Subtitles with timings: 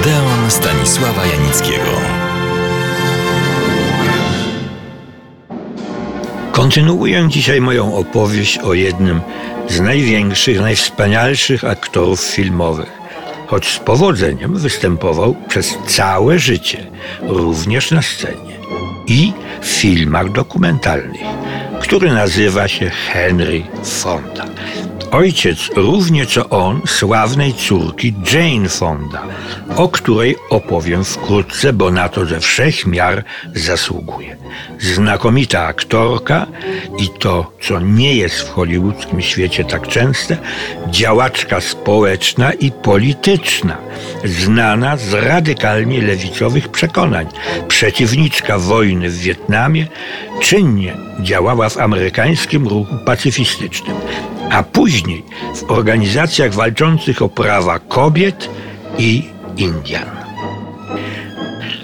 [0.00, 1.90] Odeon Stanisława Janickiego.
[6.52, 9.20] Kontynuuję dzisiaj moją opowieść o jednym
[9.68, 12.92] z największych, najwspanialszych aktorów filmowych.
[13.46, 16.86] Choć z powodzeniem występował przez całe życie,
[17.22, 18.58] również na scenie
[19.06, 21.26] i w filmach dokumentalnych,
[21.80, 24.44] który nazywa się Henry Fonda.
[25.10, 29.22] Ojciec równie co on sławnej córki Jane Fonda,
[29.76, 33.24] o której opowiem wkrótce, bo na to ze wszech miar
[33.54, 34.36] zasługuje.
[34.78, 36.46] Znakomita aktorka
[36.98, 40.36] i to, co nie jest w hollywoodzkim świecie tak częste,
[40.90, 43.76] działaczka społeczna i polityczna,
[44.24, 47.26] znana z radykalnie lewicowych przekonań,
[47.68, 49.86] przeciwniczka wojny w Wietnamie,
[50.40, 53.96] czynnie działała w amerykańskim ruchu pacyfistycznym
[54.50, 54.97] a później
[55.54, 58.50] w organizacjach walczących o prawa kobiet
[58.98, 59.22] i
[59.56, 60.18] Indian.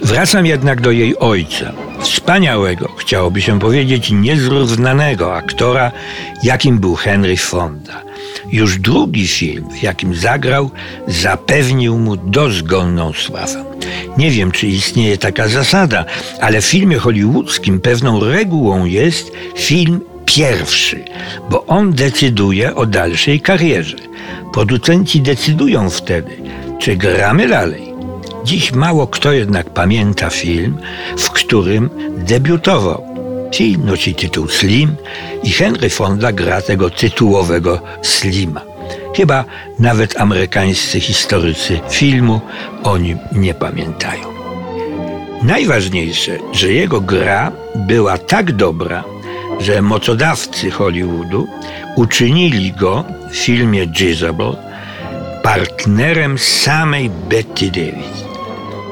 [0.02, 5.92] Wracam jednak do jej ojca, wspaniałego, chciałoby się powiedzieć niezrównanego aktora,
[6.42, 8.02] jakim był Henry Fonda.
[8.52, 10.70] Już drugi film, w jakim zagrał,
[11.06, 13.64] zapewnił mu dozgonną sławę.
[14.18, 16.04] Nie wiem, czy istnieje taka zasada,
[16.40, 21.04] ale w filmie hollywoodzkim pewną regułą jest film pierwszy,
[21.50, 23.96] bo on decyduje o dalszej karierze.
[24.52, 26.36] Producenci decydują wtedy,
[26.78, 27.94] czy gramy dalej.
[28.44, 30.78] Dziś mało kto jednak pamięta film,
[31.18, 33.14] w którym debiutował.
[33.54, 34.96] Film nosi tytuł Slim
[35.42, 38.60] i Henry Fonda gra tego tytułowego Slima.
[39.16, 39.44] Chyba
[39.78, 42.40] nawet amerykańscy historycy filmu
[42.82, 44.34] o nim nie pamiętają.
[45.42, 49.04] Najważniejsze, że jego gra była tak dobra,
[49.60, 51.48] że mocodawcy Hollywoodu
[51.96, 54.56] uczynili go w filmie Jezebel
[55.42, 58.24] partnerem samej Betty Davis.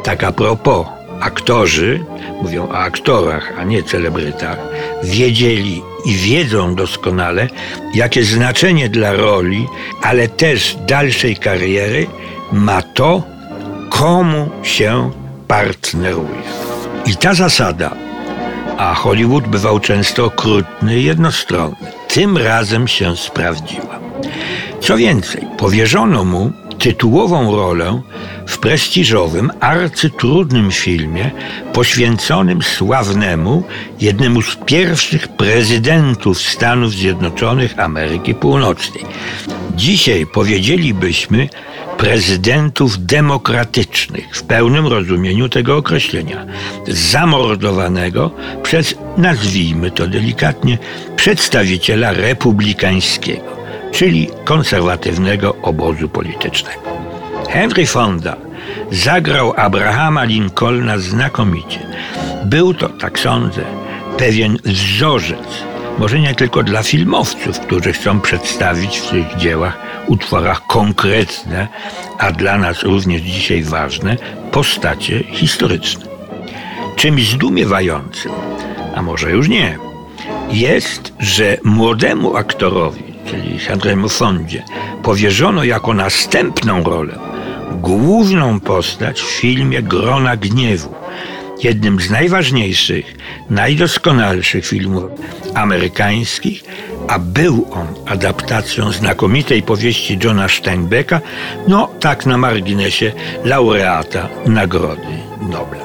[0.02, 0.86] Tak a propos,
[1.20, 2.04] aktorzy,
[2.42, 4.58] mówią o aktorach, a nie celebrytach,
[5.02, 7.48] wiedzieli i wiedzą doskonale,
[7.94, 9.66] jakie znaczenie dla roli,
[10.02, 12.06] ale też dalszej kariery
[12.52, 13.22] ma to,
[13.90, 15.10] komu się
[15.48, 16.42] partneruje.
[17.06, 18.01] I ta zasada
[18.82, 21.92] a Hollywood bywał często okrutny i jednostronny.
[22.08, 24.00] Tym razem się sprawdziła.
[24.80, 28.02] Co więcej, powierzono mu tytułową rolę
[28.46, 31.30] w prestiżowym, arcytrudnym filmie
[31.72, 33.62] poświęconym sławnemu,
[34.00, 39.04] jednemu z pierwszych prezydentów Stanów Zjednoczonych Ameryki Północnej.
[39.76, 41.48] Dzisiaj powiedzielibyśmy,
[42.02, 46.46] prezydentów demokratycznych w pełnym rozumieniu tego określenia,
[46.88, 48.30] zamordowanego
[48.62, 50.78] przez, nazwijmy to delikatnie,
[51.16, 53.56] przedstawiciela republikańskiego,
[53.92, 56.82] czyli konserwatywnego obozu politycznego.
[57.50, 58.36] Henry Fonda
[58.90, 61.80] zagrał Abrahama Lincolna znakomicie.
[62.44, 63.62] Był to, tak sądzę,
[64.18, 71.68] pewien wzorzec może nie tylko dla filmowców, którzy chcą przedstawić w swoich dziełach, utworach konkretne,
[72.18, 74.16] a dla nas również dzisiaj ważne,
[74.52, 76.04] postacie historyczne.
[76.96, 78.32] Czymś zdumiewającym,
[78.94, 79.78] a może już nie,
[80.50, 84.64] jest, że młodemu aktorowi, czyli Henrymu Fondzie,
[85.02, 87.18] powierzono jako następną rolę
[87.72, 90.94] główną postać w filmie Grona Gniewu,
[91.64, 93.14] jednym z najważniejszych,
[93.50, 95.04] najdoskonalszych filmów
[95.54, 96.62] amerykańskich,
[97.08, 101.20] a był on adaptacją znakomitej powieści Johna Steinbecka,
[101.68, 103.12] no tak na marginesie
[103.44, 105.02] laureata Nagrody
[105.40, 105.81] Nobla.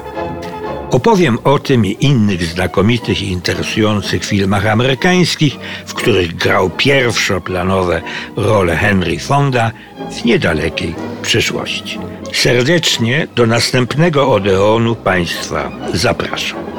[0.90, 5.56] Opowiem o tym i innych znakomitych i interesujących filmach amerykańskich,
[5.86, 8.02] w których grał pierwszoplanowe
[8.36, 9.72] role Henry Fonda
[10.10, 11.98] w niedalekiej przyszłości.
[12.32, 16.77] Serdecznie do następnego Odeonu Państwa zapraszam.